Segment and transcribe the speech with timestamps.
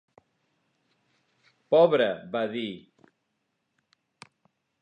[1.75, 2.07] "Pobre",
[2.37, 2.67] va dir.